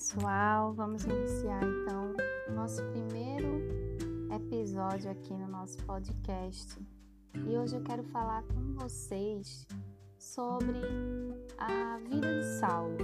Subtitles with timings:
[0.00, 2.14] pessoal, vamos iniciar então
[2.54, 3.60] nosso primeiro
[4.34, 6.80] episódio aqui no nosso podcast.
[7.34, 9.66] E hoje eu quero falar com vocês
[10.18, 10.78] sobre
[11.58, 12.96] a vida de Saulo,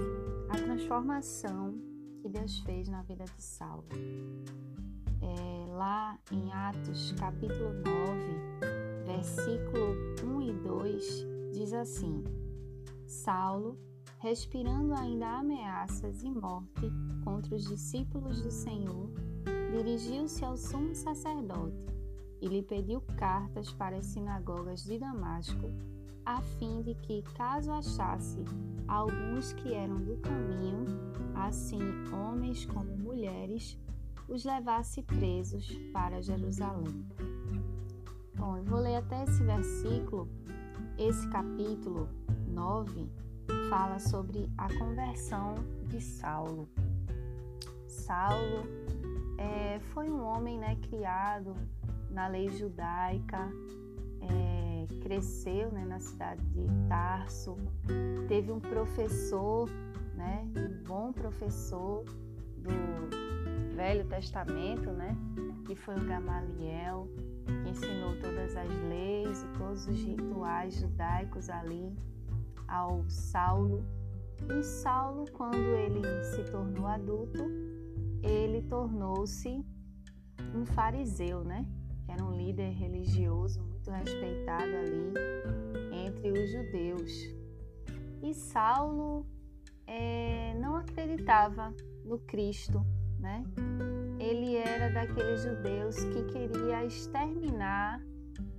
[0.49, 1.79] a transformação
[2.19, 3.85] que Deus fez na vida de Saulo.
[5.21, 9.93] É, lá em Atos capítulo 9, versículo
[10.25, 12.23] 1 e 2, diz assim:
[13.05, 13.86] Saulo
[14.19, 16.91] respirando ainda ameaças e morte
[17.23, 19.11] contra os discípulos do Senhor,
[19.71, 21.85] dirigiu-se ao sumo sacerdote
[22.41, 25.71] e lhe pediu cartas para as sinagogas de Damasco,
[26.25, 28.43] a fim de que, caso achasse
[28.87, 30.85] alguns que eram do caminho,
[31.35, 31.79] assim
[32.11, 33.77] homens como mulheres,
[34.27, 37.05] os levasse presos para Jerusalém.
[38.35, 40.27] Bom, eu vou ler até esse versículo,
[40.97, 42.09] esse capítulo
[42.47, 43.09] 9
[43.69, 45.55] fala sobre a conversão
[45.87, 46.67] de Saulo.
[47.87, 48.63] Saulo
[49.37, 51.53] é, foi um homem né, criado
[52.09, 53.49] na lei judaica,
[54.21, 57.57] é, cresceu né, na cidade de Tarso,
[58.27, 59.69] teve um professor,
[60.15, 62.03] né, um bom professor
[62.57, 65.15] do Velho Testamento, né,
[65.65, 67.07] que foi o Gamaliel,
[67.45, 71.93] que ensinou todas as leis e todos os rituais judaicos ali
[72.67, 73.85] ao Saulo.
[74.49, 77.43] E Saulo, quando ele se tornou adulto,
[78.21, 79.65] ele tornou-se
[80.53, 81.65] um fariseu, né?
[82.07, 85.13] Era um líder religioso muito respeitado ali
[86.05, 87.11] entre os judeus.
[88.21, 89.25] E Saulo
[89.85, 92.85] é, não acreditava no Cristo,
[93.19, 93.43] né?
[94.19, 98.01] Ele era daqueles judeus que queria exterminar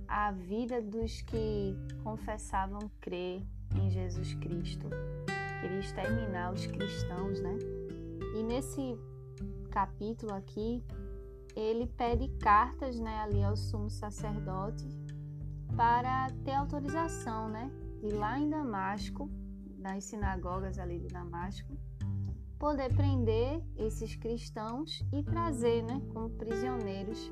[0.07, 3.43] a vida dos que confessavam crer
[3.75, 4.87] em Jesus Cristo.
[5.61, 7.57] Queria exterminar os cristãos, né?
[8.35, 8.97] E nesse
[9.69, 10.83] capítulo aqui,
[11.55, 14.87] ele pede cartas, né, ali ao sumo sacerdote
[15.75, 17.71] para ter autorização, né,
[18.01, 19.29] de lá em Damasco,
[19.77, 21.77] nas sinagogas ali de Damasco,
[22.57, 27.31] poder prender esses cristãos e trazer, né, como prisioneiros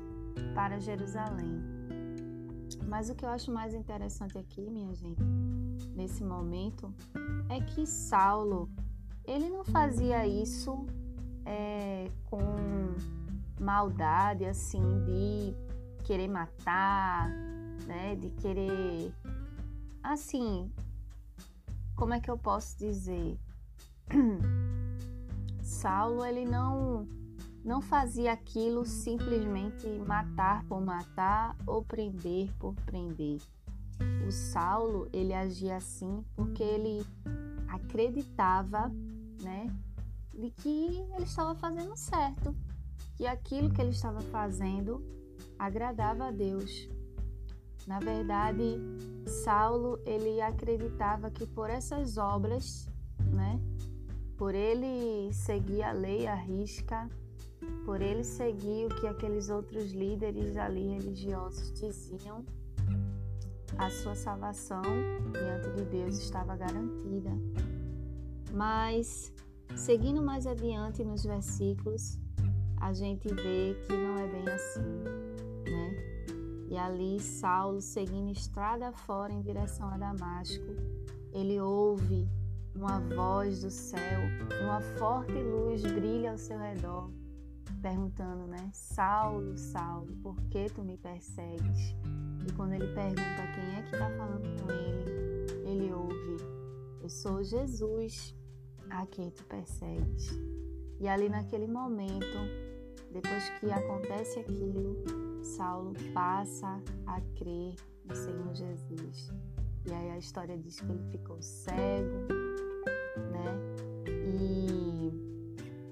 [0.54, 1.60] para Jerusalém.
[2.86, 5.22] Mas o que eu acho mais interessante aqui, minha gente,
[5.94, 6.92] nesse momento
[7.48, 8.68] é que Saulo
[9.24, 10.86] ele não fazia isso
[11.44, 12.40] é, com
[13.60, 15.54] maldade assim de
[16.04, 17.28] querer matar,
[17.86, 19.12] né, de querer
[20.02, 20.70] assim,
[21.94, 23.38] como é que eu posso dizer?
[25.60, 27.06] Saulo ele não
[27.64, 33.40] não fazia aquilo simplesmente matar por matar ou prender por prender.
[34.26, 37.04] O Saulo, ele agia assim porque ele
[37.68, 38.92] acreditava,
[39.42, 39.66] né,
[40.34, 42.54] de que ele estava fazendo certo,
[43.16, 45.02] que aquilo que ele estava fazendo
[45.58, 46.88] agradava a Deus.
[47.86, 48.78] Na verdade,
[49.26, 52.86] Saulo, ele acreditava que por essas obras,
[53.32, 53.60] né,
[54.36, 57.08] por ele seguir a lei à risca,
[57.84, 62.44] por ele seguir o que aqueles outros líderes ali religiosos diziam,
[63.76, 64.82] a sua salvação
[65.32, 67.30] diante de Deus estava garantida.
[68.52, 69.32] Mas,
[69.76, 72.18] seguindo mais adiante nos versículos,
[72.80, 74.80] a gente vê que não é bem assim,
[75.70, 76.08] né?
[76.70, 80.64] E ali, Saulo, seguindo estrada fora em direção a Damasco,
[81.32, 82.28] ele ouve
[82.74, 84.20] uma voz do céu,
[84.62, 87.10] uma forte luz brilha ao seu redor,
[87.82, 88.70] perguntando, né?
[88.72, 91.96] Saulo, Saulo, por que tu me persegues?
[92.48, 96.36] E quando ele pergunta quem é que está falando com ele, ele ouve:
[97.02, 98.34] Eu sou Jesus
[98.88, 100.30] a quem tu persegues.
[100.98, 102.38] E ali naquele momento,
[103.12, 104.96] depois que acontece aquilo,
[105.42, 107.74] Saulo passa a crer
[108.04, 109.30] no Senhor Jesus.
[109.86, 112.28] E aí a história diz que ele ficou cego,
[113.30, 113.60] né?
[114.06, 115.12] E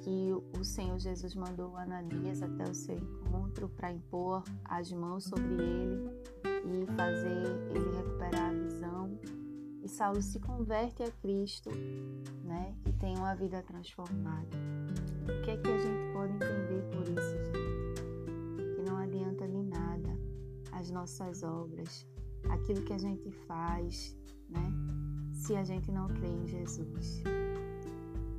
[0.01, 5.55] que o Senhor Jesus mandou Ananias até o seu encontro para impor as mãos sobre
[5.55, 6.27] ele
[6.73, 9.19] e fazer ele recuperar a visão.
[9.83, 11.71] E Saulo se converte a Cristo,
[12.45, 12.75] né?
[12.87, 14.57] E tem uma vida transformada.
[15.23, 18.75] O que é que a gente pode entender por isso, gente?
[18.75, 20.19] Que não adianta de nada
[20.73, 22.07] as nossas obras,
[22.51, 24.17] aquilo que a gente faz,
[24.49, 24.73] né?
[25.33, 27.23] Se a gente não crê em Jesus.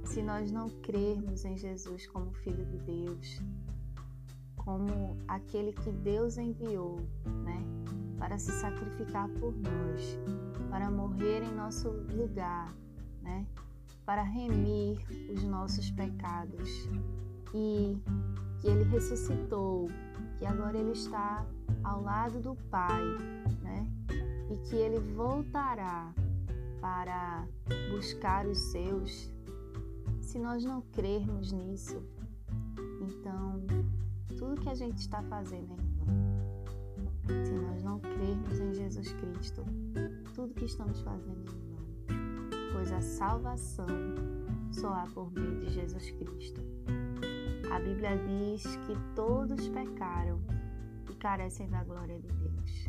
[0.03, 3.41] Se nós não crermos em Jesus como Filho de Deus,
[4.55, 6.99] como aquele que Deus enviou,
[7.45, 7.76] né?
[8.17, 10.19] Para se sacrificar por nós,
[10.69, 12.73] para morrer em nosso lugar,
[13.21, 13.45] né?
[14.05, 14.97] para remir
[15.29, 16.89] os nossos pecados
[17.53, 18.01] e
[18.61, 19.89] que ele ressuscitou,
[20.39, 21.45] que agora ele está
[21.83, 23.03] ao lado do Pai,
[23.61, 23.85] né?
[24.49, 26.13] E que ele voltará
[26.79, 27.45] para
[27.91, 29.33] buscar os seus.
[30.21, 32.01] Se nós não crermos nisso,
[33.01, 33.61] então
[34.37, 35.86] tudo que a gente está fazendo é.
[37.27, 39.65] Se nós não crermos em Jesus Cristo,
[40.33, 42.71] tudo que estamos fazendo é vão.
[42.73, 43.87] Pois a salvação
[44.71, 46.61] só há por meio de Jesus Cristo.
[47.71, 50.41] A Bíblia diz que todos pecaram
[51.09, 52.87] e carecem da glória de Deus.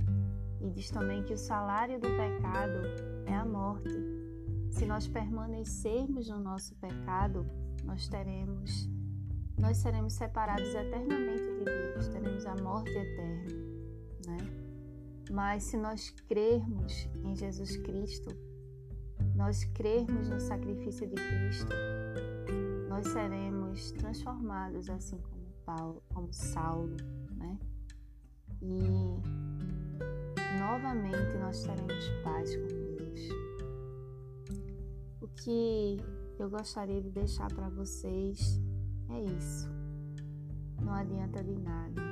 [0.61, 2.81] E diz também que o salário do pecado
[3.27, 3.95] é a morte.
[4.71, 7.47] Se nós permanecermos no nosso pecado,
[7.85, 8.89] nós teremos
[9.59, 13.49] nós seremos separados eternamente de Deus, teremos a morte eterna,
[14.29, 14.37] né?
[15.31, 18.31] Mas se nós crermos em Jesus Cristo,
[19.35, 21.73] nós crermos no sacrifício de Cristo,
[22.89, 26.97] nós seremos transformados assim como Paulo, como Saulo,
[27.37, 27.59] né?
[28.63, 28.79] E
[30.59, 33.21] novamente nós teremos paz com Deus.
[35.21, 35.99] O que
[36.39, 38.61] eu gostaria de deixar para vocês
[39.11, 39.69] é isso.
[40.83, 42.08] Não adianta de nada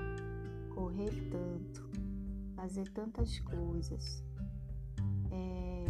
[2.66, 4.24] fazer tantas coisas,
[5.30, 5.84] é,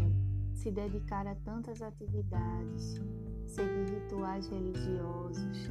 [0.52, 3.00] se dedicar a tantas atividades,
[3.46, 5.70] seguir rituais religiosos,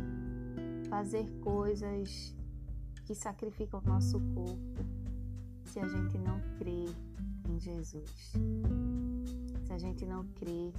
[0.89, 2.35] fazer coisas
[3.05, 4.83] que sacrificam o nosso corpo,
[5.65, 6.87] se a gente não crê
[7.47, 8.33] em Jesus,
[9.63, 10.73] se a gente não crê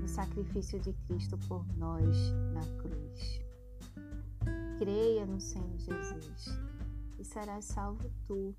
[0.00, 2.16] no sacrifício de Cristo por nós
[2.54, 3.42] na cruz.
[4.78, 6.58] Creia no Senhor Jesus
[7.18, 8.56] e serás salvo tu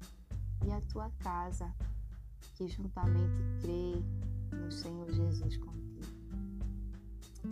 [0.66, 1.74] e a tua casa,
[2.56, 4.04] que juntamente crê
[4.56, 5.81] no Senhor Jesus contigo.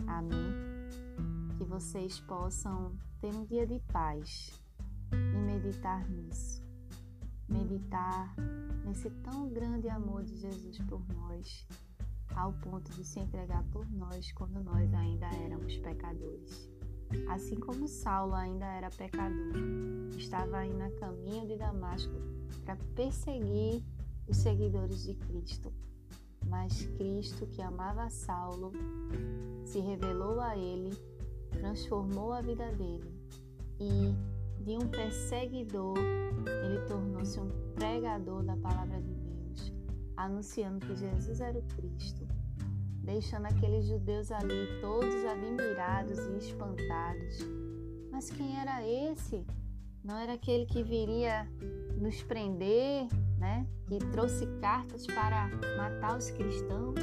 [0.06, 0.54] Amém?
[1.56, 4.60] Que vocês possam ter um dia de paz
[5.12, 6.62] e meditar nisso.
[7.48, 8.34] Meditar
[8.84, 11.66] nesse tão grande amor de Jesus por nós,
[12.36, 16.70] ao ponto de se entregar por nós quando nós ainda éramos pecadores.
[17.28, 19.56] Assim como Saulo ainda era pecador,
[20.16, 23.82] estava indo a caminho de Damasco para perseguir
[24.28, 25.72] os seguidores de Cristo.
[26.46, 28.72] Mas Cristo, que amava Saulo,
[29.64, 30.90] se revelou a ele,
[31.50, 33.12] transformou a vida dele
[33.78, 34.14] e
[34.62, 39.72] de um perseguidor, ele tornou-se um pregador da palavra de Deus,
[40.16, 42.26] anunciando que Jesus era o Cristo
[43.02, 47.38] deixando aqueles judeus ali todos admirados e espantados.
[48.10, 49.44] Mas quem era esse?
[50.02, 51.46] Não era aquele que viria
[51.96, 53.06] nos prender,
[53.38, 53.66] né?
[53.86, 57.00] Que trouxe cartas para matar os cristãos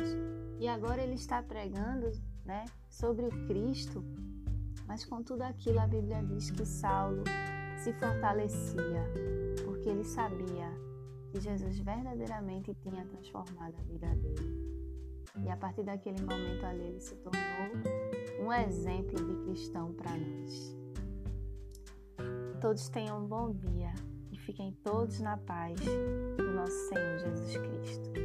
[0.60, 2.12] e agora ele está pregando,
[2.44, 4.04] né, sobre o Cristo.
[4.88, 7.24] Mas com tudo aquilo a Bíblia diz que Saulo
[7.78, 9.04] se fortalecia,
[9.66, 10.72] porque ele sabia
[11.30, 14.68] que Jesus verdadeiramente tinha transformado a vida dele.
[15.44, 17.42] E a partir daquele momento ali ele se tornou
[18.42, 20.87] um exemplo de cristão para nós.
[22.60, 23.94] Todos tenham um bom dia
[24.32, 28.17] e fiquem todos na paz do nosso Senhor Jesus Cristo.